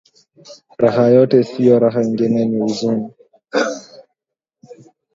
[0.77, 3.11] Raha yote siyo raha ingine ni uzuni